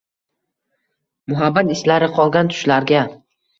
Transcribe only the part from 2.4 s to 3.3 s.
tushlarga